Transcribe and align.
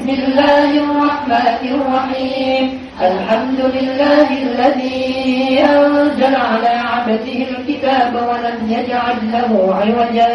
بسم 0.00 0.08
الله 0.08 0.70
الرحمن 0.84 1.60
الرحيم. 1.76 2.64
الحمد 3.00 3.60
لله 3.76 4.28
الذي 4.48 5.60
أنزل 5.60 6.34
على 6.36 6.72
عبده 6.92 7.38
الكتاب 7.52 8.12
ولم 8.14 8.58
يجعل 8.76 9.18
له 9.32 9.52
عوجا. 9.80 10.34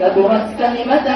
كبرت 0.00 0.48
كلمة 0.58 1.06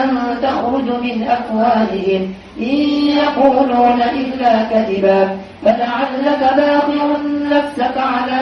تخرج 0.43 0.89
من 1.03 1.27
أفواههم. 1.37 2.35
إن 2.61 2.79
يقولون 3.23 4.01
إلا 4.03 4.63
كذبا 4.71 5.39
فلعلك 5.65 6.41
باقع 6.57 7.05
نفسك 7.51 7.97
على 7.97 8.41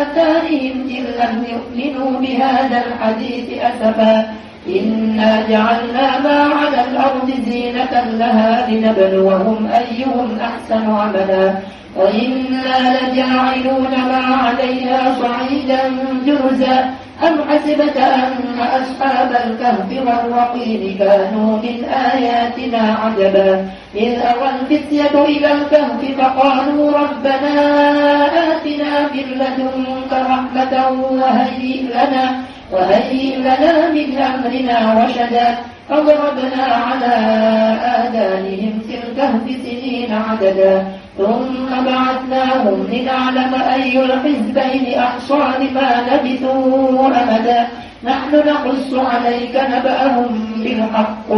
آثارهم 0.00 0.76
إن 0.96 1.04
لم 1.20 1.44
يؤمنوا 1.52 2.20
بهذا 2.20 2.82
الحديث 2.86 3.62
أسفا. 3.62 4.26
إنا 4.68 5.42
جعلنا 5.48 6.18
ما 6.24 6.54
على 6.54 6.90
الأرض 6.90 7.30
زينة 7.48 8.04
لها 8.18 8.70
لنبلوهم 8.70 9.68
أيهم 9.80 10.38
أحسن 10.40 10.90
عملا. 10.90 11.54
وإنا 11.96 12.98
لجاعلون 12.98 13.90
ما 13.90 14.36
عليها 14.36 15.14
صعيدا 15.22 15.80
جرزا. 16.26 16.90
أم 17.28 17.34
حسبت 17.48 17.96
أن 17.96 18.60
أصحاب 18.60 19.30
الكهف 19.44 19.90
والرقيم 20.06 20.96
كانوا 20.98 21.58
من 21.58 21.84
آياتنا 21.84 22.96
عجبا؟ 23.02 23.68
إذ 23.94 24.12
أوى 24.20 24.48
الفتية 24.60 25.24
إلى 25.24 25.52
الكهف 25.52 26.00
فقالوا 26.18 26.92
ربنا 26.98 27.56
آتنا 28.50 28.92
من 29.14 29.26
لدنك 29.40 30.12
رحمة 30.12 30.74
وهيئ 31.00 31.82
لنا 31.82 32.24
وهيئ 32.72 33.36
لنا 33.36 33.88
من 33.88 34.18
أمرنا 34.18 35.04
رشدا. 35.04 35.58
فضربنا 35.88 36.64
على 36.64 37.14
آذانهم 38.00 38.72
في 38.88 38.94
الكهف 38.94 39.44
سنين 39.64 40.12
عددا. 40.12 40.86
ثم 41.18 41.84
بعثناهم 41.84 42.86
لنعلم 42.92 43.54
أي 43.54 44.04
الحزبين 44.04 44.98
أحصى 44.98 45.42
لما 45.60 46.06
لبثوا 46.10 47.06
أمدا 47.22 47.68
نحن 48.06 48.32
نقص 48.34 48.90
عليك 48.94 49.54
نبأهم 49.72 50.30
بالحق. 50.64 51.28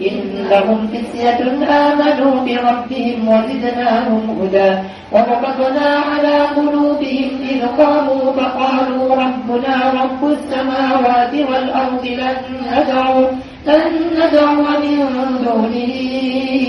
إنهم 0.00 0.88
فتية 0.92 1.40
آمنوا 1.88 2.34
بربهم 2.46 3.18
وزدناهم 3.28 4.22
هدى. 4.40 4.70
وربطنا 5.12 5.88
على 6.10 6.36
قلوبهم 6.56 7.30
إذ 7.50 7.60
قاموا 7.78 8.32
فقالوا 8.38 9.14
ربنا 9.14 9.76
رب 10.00 10.22
السماوات 10.36 11.34
والأرض 11.50 12.04
لن 12.04 12.36
ندعو 12.72 13.18
لن 13.66 13.84
ندعو 14.18 14.62
من 14.82 15.26
دونه 15.44 15.94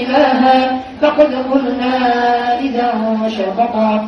إلها. 0.02 0.59
فقد 1.02 1.31
قلنا 1.52 1.95
إذا 2.59 2.89
شططا 3.38 4.08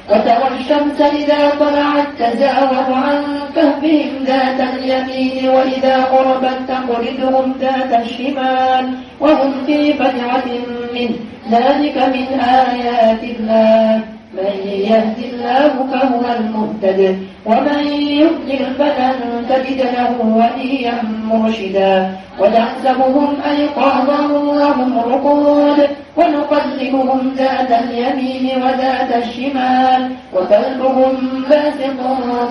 وترى 0.11 0.47
الشمس 0.59 1.01
إذا 1.01 1.49
طلعت 1.59 2.07
تزاور 2.19 2.93
عن 2.93 3.23
كهفهم 3.55 4.23
ذات 4.23 4.59
اليمين 4.59 5.49
وإذا 5.49 6.03
قربت 6.03 6.59
تقرضهم 6.67 7.55
ذات 7.59 8.05
الشمال. 8.05 8.85
وهم 9.19 9.53
في 9.65 9.93
فجعة 9.93 10.47
منه 10.93 11.15
ذلك 11.51 11.97
من 11.97 12.39
آيات 12.39 13.23
الله. 13.23 14.10
من 14.33 14.53
يهد 14.65 15.17
الله 15.33 15.73
فهو 15.91 16.21
المهتد 16.39 16.99
ومن 17.45 17.87
يضلل 18.21 18.65
فلن 18.79 19.45
تجد 19.49 19.81
له 19.81 20.11
وليا 20.21 21.03
مرشدا. 21.23 22.21
وتحسبهم 22.39 23.27
أيقاظا 23.51 24.27
وهم 24.31 24.99
رقود 24.99 25.87
ونقلبهم 26.17 27.33
ذات 27.37 27.71
اليمين 27.71 28.63
وذات 28.63 29.23
الشمال 29.23 30.09
وكلبهم 30.35 31.43
باسط 31.49 31.99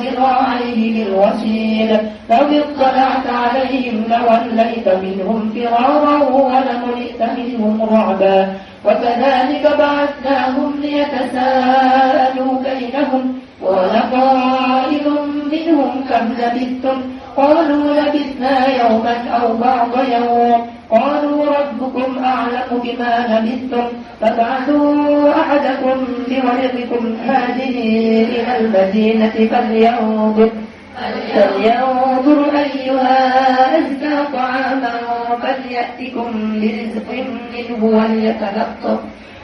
ذراعيه 0.03 1.05
بالوسيل 1.05 1.91
لو 2.31 2.37
اطلعت 2.37 3.27
عليهم 3.27 4.05
لوليت 4.09 4.89
منهم 4.89 5.53
فرارا 5.55 6.17
ولملئت 6.29 7.23
منهم 7.39 7.83
رعبا. 7.83 8.55
وكذلك 8.85 9.77
بعثناهم 9.79 10.75
ليتساءلوا 10.83 12.55
بينهم 12.65 13.35
قائل 14.13 15.07
منهم 15.53 16.05
كم 16.11 16.27
لبثتم؟ 16.39 17.03
قالوا 17.37 17.95
لبثنا 17.95 18.67
يوما 18.67 19.17
أو 19.29 19.57
بعض 19.57 19.89
يوم. 20.13 20.67
قالوا 20.91 21.45
ربكم 21.45 22.25
أعلم 22.25 22.71
بما 22.85 23.27
لبثتم. 23.29 23.87
فابعثوا 24.21 25.31
أحدكم 25.41 26.05
بورقكم 26.29 27.17
هذه 27.29 27.77
إلى 28.23 28.59
المدينة 28.61 29.49
فلينظر 29.51 30.51
فلينظر 31.35 32.45
أيها 32.59 33.79
أزكى 33.79 34.33
طعاما 34.33 34.93
فليأتكم 35.43 36.31
برزق 36.61 37.09
منه 37.55 37.85
وليتلطف 37.85 39.01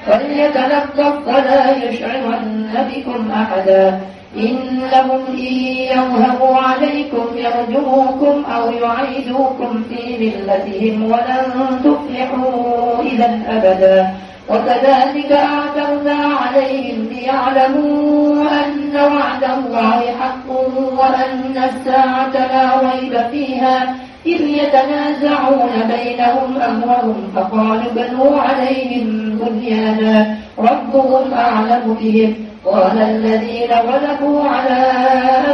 وليتلطف 0.08 1.28
ولا 1.28 1.84
يشعرن 1.84 2.74
بكم 2.91 3.30
أحدا. 3.30 4.00
إنهم 4.36 5.20
إن 5.28 5.54
يظهروا 5.94 6.56
عليكم 6.56 7.26
يرجوكم 7.36 8.44
أو 8.44 8.72
يعيدوكم 8.72 9.82
في 9.88 10.02
ملتهم 10.19 11.04
ولن 11.04 11.80
تفلحوا 11.84 13.03
إذا 13.03 13.41
أبدا. 13.48 14.06
وكذلك 14.50 15.32
أعترنا 15.32 16.36
عليهم 16.36 17.08
ليعلموا 17.12 18.42
أن 18.42 18.97
وعد 18.97 19.44
الله 19.44 20.00
حق 20.20 20.50
وأن 20.98 21.64
الساعة 21.64 22.32
لا 22.32 22.91
ريب 22.91 23.30
فيها. 23.30 23.94
إذ 24.26 24.41
يتنازعون 24.41 25.72
بينهم 25.92 26.56
أمرهم 26.62 27.32
فقالوا 27.37 27.92
بنوا 27.97 28.38
عليهم 28.41 29.38
بنيانا 29.41 30.37
ربهم 30.59 31.34
أعلم 31.34 31.97
بهم 32.00 32.34
قال 32.65 33.03
الذين 33.03 33.70
غلبوا 33.72 34.42
على 34.42 34.80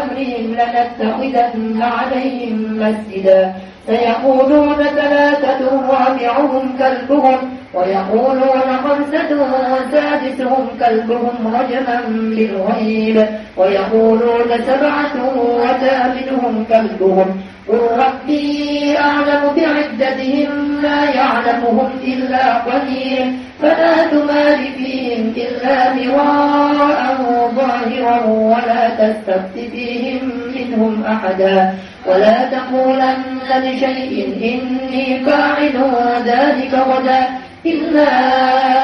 أمرهم 0.03 0.57
لنتخذن 0.59 1.83
عليهم 1.83 2.79
مسجدا. 2.81 3.53
سيقولون 3.87 4.77
ثلاثة 4.77 5.61
رابعهم 5.89 6.77
كلبهم 6.79 7.39
ويقولون 7.75 8.69
خمسة 8.85 9.31
سادسهم 9.93 10.69
كلبهم 10.81 11.55
رجما 11.55 12.01
بالغيب 12.09 13.27
ويقولون 13.57 14.49
سبعة 14.67 15.15
وثامنهم 15.37 16.65
كلبهم. 16.69 17.41
قل 17.69 17.79
ربي 17.99 18.99
أعلم 18.99 19.43
بعدتهم 19.57 20.83
ما 20.83 21.05
يعلمهم 21.05 21.91
إلا 22.05 22.55
قليل 22.55 23.33
فلا 23.63 24.07
تمار 24.07 24.59
فيهم 24.77 25.33
إلا 25.37 25.95
مراء 25.95 27.17
ظاهرا 27.57 28.25
ولا 28.27 28.89
تستفت 28.89 29.55
فيهم 29.55 30.33
منهم 30.57 31.05
أحدا 31.05 31.75
ولا 32.07 32.45
تقولن 32.45 33.25
لشيء 33.57 34.27
إني 34.43 35.25
فاعل 35.25 35.73
ذلك 36.27 36.75
غدا 36.75 37.27
إلا 37.67 38.09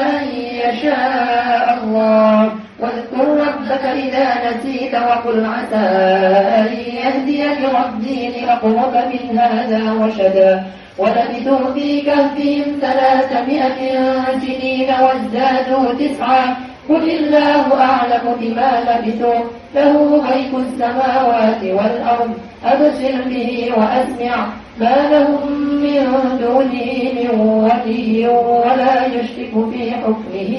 أن 0.01 0.29
يشاء 0.65 1.79
الله 1.83 2.53
واذكر 2.81 3.47
ربك 3.47 3.85
إذا 3.85 4.51
نسيت 4.51 4.95
وقل 4.95 5.47
عسى 5.47 5.87
أن 6.57 6.67
يهديني 6.77 7.67
ربي 7.67 8.29
لأقرب 8.29 8.95
من 8.95 9.39
هذا 9.39 10.07
رشدا 10.07 10.63
ولبثوا 10.99 11.73
في 11.75 12.01
كهفهم 12.01 12.65
ثلاثمائة 12.81 14.13
سنين 14.41 14.89
وازدادوا 15.03 15.93
تسعا. 15.99 16.57
قل 16.89 17.11
الله 17.11 17.81
أعلم 17.81 18.37
بما 18.41 18.71
لبثوا. 18.81 19.45
له 19.75 20.23
غيب 20.31 20.59
السماوات 20.59 21.63
والأرض. 21.63 22.35
أبصر 22.65 23.23
به 23.27 23.73
وأسمع. 23.77 24.47
ما 24.81 24.97
لهم 25.11 25.53
من 25.83 26.39
دونه 26.41 26.91
من 27.17 27.41
ولي 27.41 28.29
ولا 28.29 29.07
يشرك 29.07 29.71
في 29.73 29.91
حكمه 29.91 30.53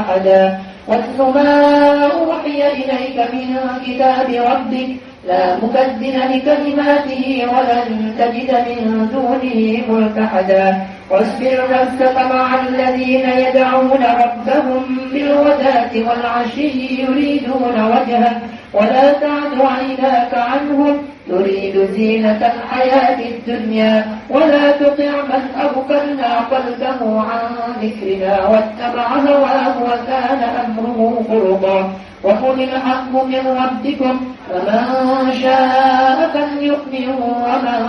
أحدا. 0.00 0.58
واتل 0.88 1.18
ما 1.34 2.04
أوحي 2.04 2.66
إليك 2.72 3.18
من 3.32 3.56
كتاب 3.86 4.28
ربك 4.50 4.88
لا 5.28 5.56
مكذب 5.56 6.02
لكلماته 6.32 7.46
ولن 7.52 8.14
تجد 8.18 8.50
من 8.68 9.08
دونه 9.12 9.82
ملتحدا 9.88 10.86
واصبر 11.10 11.58
نفسك 11.70 12.16
مع 12.16 12.54
الذين 12.68 13.30
يدعون 13.30 14.04
ربهم 14.22 14.98
بالغداة 15.12 15.92
والعشي 15.94 17.02
يريدون 17.02 17.76
وجهه 17.92 18.40
ولا 18.74 19.12
تعد 19.12 19.52
عيناك 19.60 20.34
عنهم 20.34 20.98
تريد 21.28 21.90
زينة 21.92 22.52
الحياة 22.54 23.18
الدنيا 23.28 24.06
ولا 24.30 24.70
تطع 24.70 25.12
من 25.30 25.42
أغفلنا 25.60 26.38
قلبه 26.38 27.20
عن 27.20 27.40
ذكرنا 27.82 28.48
واتبع 28.48 29.06
هواه 29.06 29.82
وكان 29.82 30.42
أمره 30.42 31.24
فرطا. 31.28 31.92
وقل 32.22 32.62
الحق 32.62 33.24
من 33.24 33.44
ربكم 33.46 34.20
فمن 34.50 35.32
شاء 35.42 36.30
فليؤمن 36.34 37.08
ومن 37.22 37.82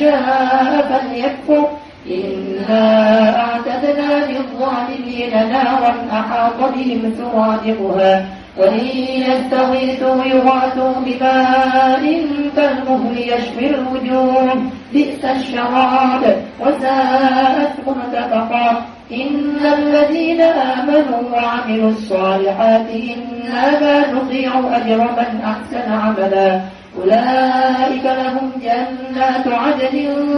شاء 0.00 0.86
فليكفر. 0.90 1.68
إنا 2.10 2.84
أعتدنا 3.40 4.26
للظالمين 4.26 5.32
نارا 5.52 5.94
أحاط 6.12 6.72
بهم 6.74 7.14
سرادقها. 7.18 8.26
وإن 8.58 8.86
يستغيثوا 9.30 10.24
يغاثوا 10.24 10.94
بماء 11.06 12.26
كالمهل 12.56 13.18
يشوي 13.18 13.66
الوجوه. 13.66 14.54
بئس 14.92 15.24
الشراب 15.24 16.22
وساءت 16.60 17.74
مرتفقا 17.86 18.86
إن 19.12 19.60
الذين 19.78 20.40
آمنوا 20.40 21.22
وعملوا 21.32 21.90
الصالحات 21.90 22.86
إنا 22.90 23.80
لا 23.80 24.12
نضيع 24.12 24.50
أجر 24.76 24.98
من 24.98 25.40
أحسن 25.44 25.92
عملا. 25.92 26.60
أولئك 26.98 28.04
لهم 28.04 28.50
جنات 28.62 29.46
عدن 29.46 29.94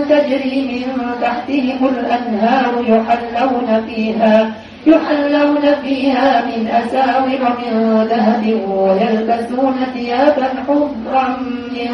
تجري 0.09 0.87
من 0.97 1.15
تحتهم 1.23 1.89
الأنهار 1.89 2.73
يحلون 2.89 3.87
فيها. 3.87 4.53
يحلون 4.93 5.65
فيها 5.83 6.47
من 6.47 6.61
أساور 6.69 7.41
من 7.61 7.73
ذهب 8.11 8.45
ويلبسون 8.69 9.77
ثيابا 9.95 10.49
حضرا 10.69 11.27
من 11.73 11.91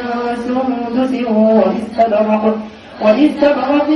سندس 0.46 1.12
واستبرق 1.28 2.44
واستبرق 3.02 3.88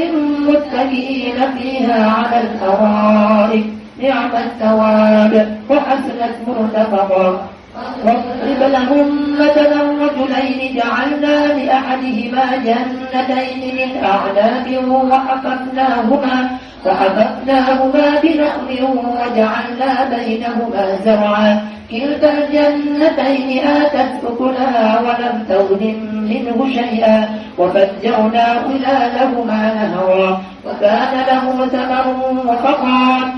متكئين 0.48 1.38
فيها 1.58 2.00
على 2.10 2.36
الأرائك. 2.40 3.66
نعم 4.02 4.30
الثواب. 4.36 5.32
وحسنت 5.70 6.34
مرتفقا. 6.46 7.57
واضرب 8.04 8.70
لهم 8.72 9.36
مثلا 9.40 9.82
رجلين 9.82 10.76
جعلنا 10.76 11.46
لأحدهما 11.46 12.56
جنتين 12.56 13.74
من 13.74 14.04
أعناب 14.04 14.84
وحففناهما 15.10 16.48
فحففناهما 16.84 18.20
بنخل 18.22 18.84
وجعلنا 19.16 20.16
بينهما 20.16 20.98
زرعا. 21.04 21.60
كلتا 21.90 22.32
الجنتين 22.38 23.66
آتت 23.66 24.10
أكلها 24.26 25.00
ولم 25.00 25.44
تظلم 25.48 25.98
منه 26.30 26.68
شيئا. 26.72 27.28
وفجرنا 27.58 28.44
خلالهما 28.44 29.74
نهرا. 29.74 30.40
وكان 30.66 31.12
له 31.28 31.66
ثمر 31.66 32.06
وفقا 32.46 33.37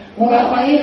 هو 0.19 0.55
خير 0.55 0.81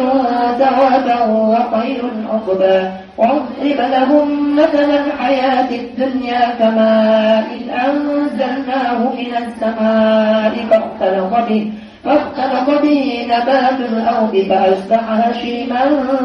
ثوابا 0.59 1.25
وخير 1.25 2.03
عقبا 2.33 2.93
وأضرب 3.19 3.81
لهم 3.91 4.57
مثل 4.57 4.91
الحياة 4.91 5.71
الدنيا 5.71 6.55
كماء 6.59 7.47
إن 7.57 7.71
أنزلناه 7.71 8.99
من 8.99 9.33
السماء 9.37 10.55
فاختلط 10.71 11.49
به. 11.49 11.73
فاختلط 12.05 12.83
به 12.83 13.27
نبات 13.27 13.81
الأرض 13.81 14.47
فأصبح 14.49 15.03
هشيما 15.11 15.85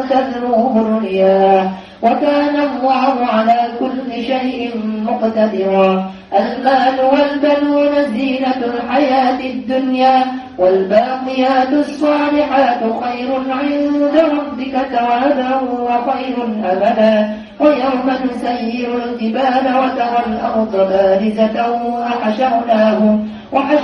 تذروه 0.10 0.82
الرياح. 0.82 1.66
وكان 2.02 2.56
الله 2.56 3.26
على 3.26 3.60
كل 3.80 4.14
شيء 4.14 4.72
مقتدرا. 5.08 6.12
المال 6.40 6.98
والبنون 7.14 7.92
زينة 8.14 8.62
الحياة 8.74 9.40
الدنيا 9.40 10.26
والباقيات 10.58 11.74
الصالحات 11.74 12.80
خير 13.04 13.30
عند 13.50 14.14
ربك 14.16 14.76
ثوابا 14.92 15.62
وخير 15.62 16.38
أبدا. 16.64 17.44
ويوم 17.60 18.08
نسير 18.26 18.90
الجبال 19.06 19.66
وترى 19.78 20.24
الأرض 20.28 20.74
بارزة 20.76 21.72
وحشرناهم 21.72 23.30
وحشرناهم 23.54 23.83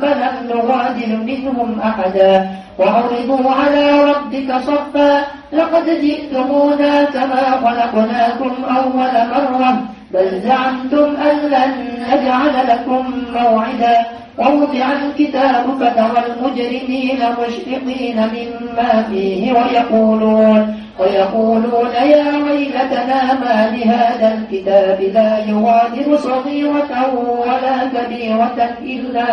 فلم 0.00 0.34
نغادر 0.50 1.16
منهم 1.16 1.80
أحدا. 1.80 2.48
وعرضوا 2.78 3.50
على 3.50 3.84
ربك 4.10 4.48
صفا 4.68 5.24
لقد 5.52 5.86
جئتمونا 6.02 7.04
كما 7.04 7.42
خلقناكم 7.64 8.52
أول 8.64 9.14
مرة 9.34 9.70
بل 10.14 10.40
زعمتم 10.40 11.08
أن 11.28 11.36
لن 11.50 11.72
نجعل 12.10 12.54
لكم 12.68 13.04
موعدا. 13.34 13.96
ووضع 14.38 14.86
الكتاب 14.92 15.64
فترى 15.80 16.24
المجرمين 16.26 17.20
مشفقين 17.40 18.16
مما 18.16 19.02
فيه 19.10 19.52
ويقولون. 19.52 20.74
ويقولون 20.98 21.90
يا 21.90 22.36
ويلتنا 22.44 23.34
ما 23.34 23.70
لهذا 23.76 24.38
الكتاب 24.38 25.00
لا 25.14 25.38
يغادر 25.38 26.16
صغيرة 26.16 27.14
ولا 27.14 27.76
كبيرة 27.94 28.58
إلا 28.82 29.28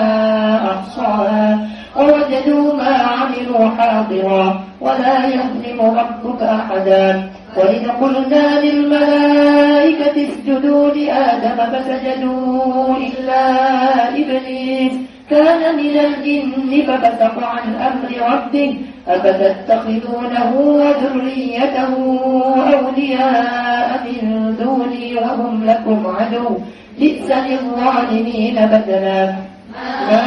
أحصاها. 0.71 1.59
ووجدوا 1.97 2.73
ما 2.73 2.97
عملوا 2.97 3.69
حاضرا 3.77 4.63
ولا 4.81 5.25
يظلم 5.27 5.81
ربك 5.81 6.41
أحدا. 6.43 7.29
وإذ 7.57 7.91
قلنا 8.01 8.59
للملائكة 8.61 10.27
اسجدوا 10.27 10.89
لآدم 10.89 11.57
فسجدوا 11.71 12.95
إلا 12.97 13.43
إبليس. 14.09 14.93
كان 15.29 15.75
من 15.75 15.95
الجن 16.07 16.83
ففتق 16.87 17.43
عن 17.43 17.75
أمر 17.75 18.33
ربه 18.33 18.77
أفتتخذونه 19.07 20.51
وذريته 20.55 21.91
أولياء 22.73 24.01
من 24.05 24.55
دوني 24.59 25.15
وهم 25.15 25.63
لكم 25.65 26.15
عدو. 26.19 26.57
بئس 26.99 27.31
للظالمين 27.31 28.55
بدلا. 28.55 29.33
ما 30.09 30.25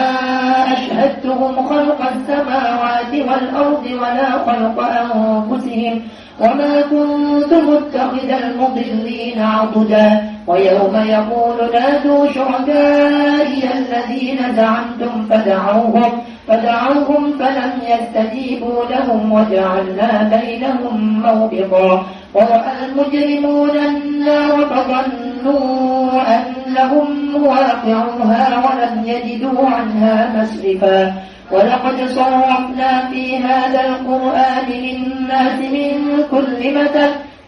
أشهدتهم 0.73 1.69
خلق 1.69 2.01
السماوات 2.15 3.13
والأرض 3.13 3.85
ولا 4.03 4.31
خلق 4.47 4.79
أنفسهم 4.81 6.01
وما 6.41 6.81
كنت 6.81 7.53
متخذ 7.55 8.31
المضلين 8.31 9.43
عضدا. 9.43 10.23
ويوم 10.47 10.95
يقول 10.97 11.59
نادوا 11.73 12.27
شركائي 12.33 13.63
الذين 13.79 14.39
زعمتم 14.57 15.27
فدعوهم. 15.31 16.13
فدعوهم 16.49 17.33
فلم 17.39 17.73
يستجيبوا 17.89 18.85
لهم 18.85 19.33
وجعلنا 19.33 20.41
بينهم 20.41 21.23
موبقا. 21.23 22.07
ورأى 22.35 22.73
المجرمون 22.87 23.71
النار 23.71 24.67
فظنوا 24.67 26.11
أنهم 26.37 27.43
واقعوها 27.47 28.65
ولم 28.65 29.05
يجدوا 29.07 29.69
عنها 29.69 30.33
مسرفا 30.37 31.15
ولقد 31.53 32.09
صرفنا 32.09 33.09
في 33.11 33.37
هذا 33.37 33.81
القرآن 33.87 34.69
للناس 34.69 35.59
من 35.59 36.23
كل 36.31 36.75
مثل 36.75 37.11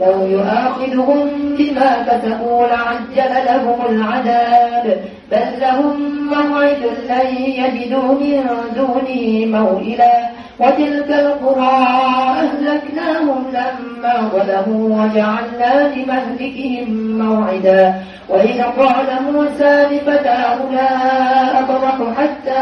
لو 0.00 0.26
يؤاخذهم 0.26 1.28
بما 1.58 2.06
كتبوا 2.08 2.66
لعجل 2.66 3.32
لهم 3.46 3.78
العذاب. 3.90 5.00
بل 5.32 5.60
لهم 5.60 5.96
موعد 6.30 6.82
لن 7.08 7.26
يجدوا 7.36 8.14
من 8.14 8.44
دونه 8.76 9.46
موئلا. 9.58 10.28
وتلك 10.58 11.10
القرى 11.10 11.86
أهلكناهم 12.44 13.44
لما 13.52 14.30
ظلموا 14.32 15.04
وجعلنا 15.04 15.94
لمهلكهم 15.94 17.18
موعدا. 17.18 17.94
وإذا 18.28 18.64
قال 18.64 19.06
موسى 19.32 19.86
لفتاه 19.90 20.58
لا 20.72 20.92
أبرح 21.58 21.96
حتى 22.18 22.60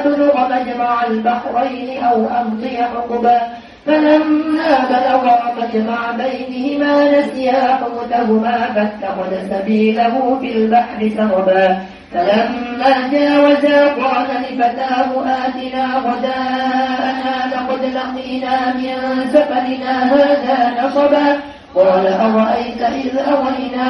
أبلغ 0.00 0.34
مجمع 0.52 1.06
البحرين 1.06 2.04
أو 2.04 2.26
أمضي 2.40 2.76
حقبا. 2.76 3.40
فلما 3.86 4.78
بلغا 4.90 5.54
مجمع 5.58 6.10
بينهما 6.10 7.20
نسيا 7.20 7.76
حوتهما 7.76 8.58
فاتخذ 8.74 9.48
سبيله 9.50 10.38
في 10.40 10.52
البحر 10.52 11.10
سربا. 11.16 11.78
فلما 12.12 13.08
جاوزا 13.12 13.94
قال 13.94 14.26
لفتاه 14.50 15.10
آتنا 15.26 15.84
غداءنا 15.98 17.34
لقد 17.54 17.82
لقينا 17.84 18.74
من 18.74 18.96
سفرنا 19.32 20.14
هذا 20.14 20.84
نصبا. 20.84 21.26
قال 21.74 22.06
أرأيت 22.06 22.82
إذ 22.82 23.18
أوينا 23.18 23.88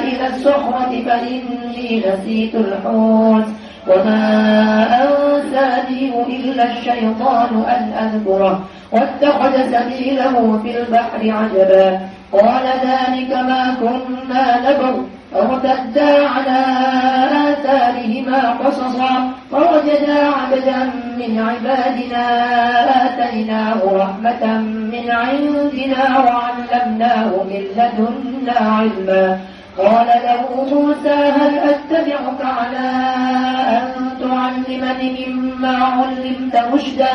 إلى 0.00 0.26
الصخرة 0.26 1.02
فإني 1.06 2.02
نسيت 2.06 2.54
الحوت. 2.54 3.44
وما 3.88 4.24
أنسانيه 5.02 6.26
إلا 6.28 6.64
الشيطان 6.72 7.64
أن 7.68 7.92
أذكره. 7.92 8.60
واتخذ 8.92 9.54
سبيله 9.72 10.60
في 10.62 10.70
البحر 10.78 11.20
عجبا. 11.38 12.00
قال 12.32 12.66
ذلك 12.88 13.30
ما 13.32 13.74
كنا 13.80 14.70
نبغ 14.70 14.94
فارتدا 15.32 16.28
على 16.28 16.58
آثارهما 17.48 18.40
قصصا. 18.50 19.32
فوجدا 19.50 20.18
عبدا 20.38 20.80
من 21.18 21.32
عبادنا 21.48 22.24
آتيناه 23.04 23.80
رحمة 24.02 24.44
من 24.92 25.06
عندنا 25.10 26.18
وعلمناه 26.18 27.30
من 27.50 27.62
لدنا 27.76 28.56
علما. 28.78 29.38
قال 29.78 30.06
له 30.06 30.42
موسى 30.72 31.18
هل 31.38 31.58
أتبعك 31.58 32.40
على 32.58 32.88
أن 33.78 33.88
تعلمني 34.20 35.26
مما 35.26 35.76
علمت 35.76 36.56
رشدا؟ 36.74 37.14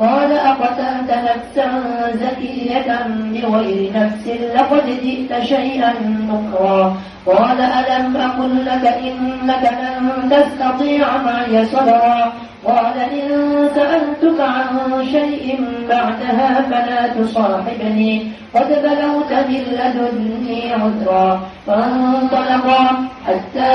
قال 0.00 0.32
أقتلت 0.32 1.10
نفسا 1.10 1.68
زكية 2.14 2.88
بغير 3.32 3.92
نفس 3.94 4.24
لقد 4.56 4.86
جئت 5.04 5.44
شيئا 5.44 5.92
نكرا. 6.30 6.96
قال 7.26 7.60
ألم 7.60 8.16
أقل 8.16 8.66
لك 8.66 8.86
إنك 8.86 9.70
لن 9.82 10.30
تستطيع 10.30 11.16
معي 11.16 11.66
صبرا؟ 11.66 12.32
قال 12.64 12.98
إن 12.98 13.68
سألتك 13.74 14.40
عن 14.40 15.04
شيء 15.12 15.60
بعدها 15.88 16.62
فلا 16.62 17.06
تصاحبني. 17.06 18.32
قد 18.54 18.68
بلغت 18.68 19.32
من 19.48 19.62
لدني 19.78 20.72
عذرا 20.72 21.40
فانطلقا 21.66 22.86
حتى 23.26 23.72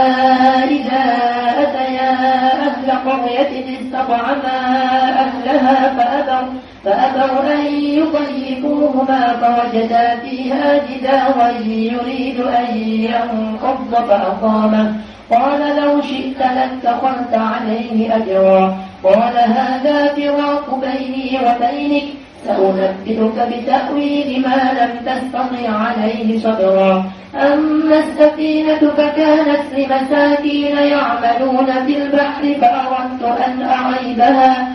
إذا 0.64 1.04
أتيا 1.58 2.12
أهل 2.68 2.92
قرية 3.06 3.80
استطعما 3.80 4.58
أهلها 5.20 5.94
فأبوا, 5.98 6.50
فأبوا 6.86 7.54
أن 7.54 7.66
يطيفوهما 7.82 9.36
فوجدا 9.42 10.16
فيها 10.16 10.82
جدارا 10.90 11.50
يريد 11.66 12.40
أن 12.40 12.78
ينقض 12.78 13.96
فأقامه 14.10 14.94
قال 15.32 15.62
لو 15.82 16.02
شئت 16.02 16.40
لاتخذت 16.40 17.34
عليه 17.34 18.16
أجرا. 18.16 18.78
قال 19.04 19.38
هذا 19.38 20.14
فراق 20.14 20.80
بيني 20.82 21.40
وبينك. 21.40 22.04
سأنبئك 22.46 23.34
بتأويل 23.52 24.42
ما 24.42 24.72
لم 24.80 24.92
تستطع 25.06 25.70
عليه 25.70 26.40
صبرا. 26.40 27.06
أما 27.36 27.98
السفينة 28.00 28.92
فكانت 28.98 29.64
لمساكين 29.78 30.78
يعملون 30.78 31.66
في 31.86 31.98
البحر 31.98 32.56
فأردت 32.62 33.42
أن 33.48 33.62
أعيبها. 33.62 34.75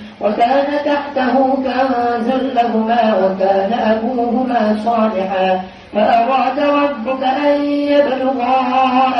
وكان 0.23 0.67
تحته 0.85 1.33
كنز 1.65 2.29
لهما 2.29 3.03
وكان 3.21 3.73
أبوهما 3.73 4.77
صالحا. 4.85 5.61
فأراد 5.93 6.59
ربك 6.59 7.23
أن 7.23 7.65
يبلغا 7.65 8.55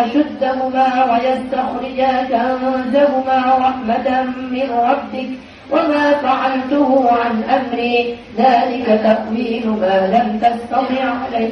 أشدهما 0.06 0.88
ويستخرجا 1.12 2.14
كنزهما 2.32 3.40
رحمة 3.66 4.08
من 4.52 4.68
ربك 4.90 5.30
وما 5.72 6.12
فعلته 6.12 7.10
عن 7.12 7.44
أمري. 7.44 8.18
ذلك 8.38 8.86
تأويل 9.04 9.68
ما 9.82 9.96
لم 10.16 10.40
تستطع 10.40 11.04
عليه. 11.26 11.52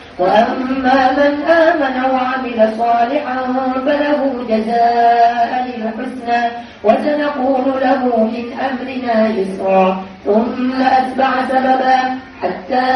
وأما 0.19 1.11
من 1.11 1.43
آمن 1.43 1.95
وعمل 2.11 2.69
صالحا 2.77 3.37
فله 3.85 4.21
جزاء 4.49 5.65
الحسنى 5.77 6.41
وسنقول 6.83 7.65
له 7.81 8.01
من 8.33 8.45
أمرنا 8.67 9.27
يسرا. 9.27 10.03
ثم 10.25 10.81
أتبع 10.81 11.31
سببا 11.49 11.99
حتى 12.41 12.87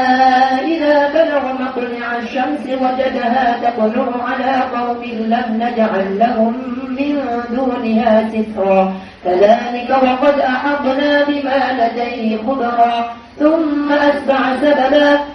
إذا 0.71 1.09
بلغ 1.13 1.53
مطلع 1.53 2.17
الشمس 2.17 2.65
وجدها 2.81 3.57
تطلع 3.63 4.07
على 4.29 4.53
قوم 4.75 5.03
لم 5.03 5.47
نجعل 5.63 6.19
لهم 6.19 6.53
من 6.89 7.21
دونها 7.49 8.29
سترا. 8.33 8.93
كذلك 9.25 9.89
وقد 9.89 10.39
أحطنا 10.39 11.23
بما 11.27 11.59
لديه 11.79 12.37
خبرا. 12.37 13.15
ثم 13.39 13.91
أتبع 13.91 14.55
سببا 14.61 15.34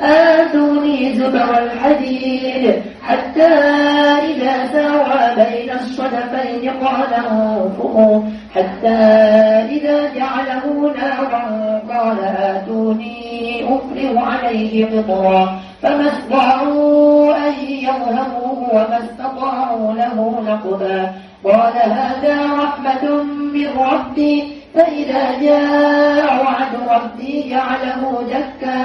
آتوني 0.00 1.14
زبر 1.14 1.58
الحديد 1.58 2.82
حتى 3.02 3.52
إذا 4.30 4.66
ساوى 4.72 5.34
بين 5.36 5.70
الصدفين 5.70 6.70
قال 6.70 7.14
انفقوا 7.14 8.22
حتى 8.54 8.98
إذا 9.70 10.14
جعله 10.14 10.94
نارا 10.96 11.44
قال 11.90 12.18
آتوني 12.24 13.64
أفرغ 13.64 14.18
عليه 14.18 14.86
قطرا. 14.86 15.60
فما 15.82 16.06
استطاعوا 16.06 17.36
أن 17.36 17.54
يظهروه 17.68 18.68
وما 18.72 18.98
استطاعوا 19.04 19.92
له 19.92 20.42
نقبا. 20.46 21.12
قال 21.44 21.72
هذا 21.76 22.36
رحمة 22.52 23.22
من 23.54 23.68
ربي. 23.78 24.63
فإذا 24.74 25.38
جاء 25.40 26.44
وعد 26.44 26.72
ربي 26.90 27.50
جعله 27.50 28.22
دكا 28.30 28.84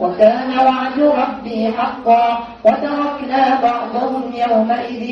وكان 0.00 0.58
وعد 0.58 0.98
ربي 1.00 1.72
حقا 1.78 2.38
وتركنا 2.64 3.60
بعضهم 3.62 4.22
يومئذ 4.48 5.02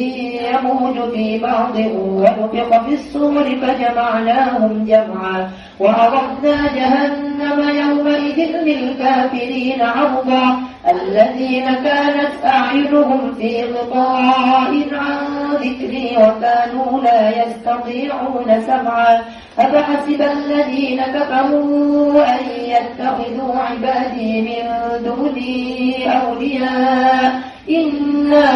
يموج 0.55 1.11
في 1.15 1.39
بعض 1.39 1.77
ونفق 1.77 2.87
في 2.87 2.95
الصور 2.95 3.45
فجمعناهم 3.45 4.85
جمعا. 4.89 5.51
وعرضنا 5.81 6.57
جهنم 6.75 7.59
يومئذ 7.69 8.57
للكافرين 8.57 9.83
عرضا. 9.83 10.74
الذين 10.89 11.65
كانت 11.65 12.45
أعينهم 12.45 13.35
في 13.35 13.65
غطاء 13.65 14.73
عن 14.93 15.17
ذكري 15.55 16.17
وكانوا 16.17 17.01
لا 17.03 17.45
يستطيعون 17.45 18.63
سمعا. 18.67 19.21
أفحسب 19.59 20.23
الذين 20.23 21.03
كفروا 21.03 22.25
أن 22.35 22.45
يتخذوا 22.65 23.55
عبادي 23.57 24.43
من 24.43 24.65
دوني 25.05 25.95
أولياء؟ 26.21 27.41
إنا 27.71 28.47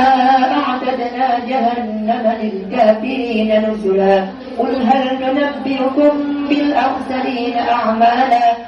أعتدنا 0.59 1.39
جهنم 1.49 2.33
للكافرين 2.43 3.71
نزلا. 3.71 4.27
قل 4.59 4.83
هل 4.83 5.19
ننبئكم 5.23 6.11
بالأخسرين 6.49 7.59
أعمالا؟ 7.59 8.68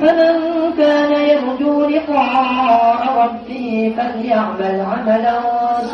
فمن 0.00 0.34
كان 0.78 1.12
يرجو 1.30 1.74
لقاء 1.88 3.00
ربه 3.22 3.66
فليعمل 3.96 4.74
عملا 4.90 5.36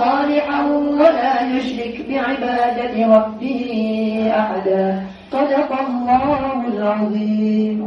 صالحا 0.00 0.60
ولا 1.00 1.34
يشرك 1.54 1.96
بعبادة 2.08 2.94
ربه 3.16 3.62
أحدا. 4.40 4.84
صدق 5.32 5.70
الله 5.86 6.52
العظيم. 6.72 7.78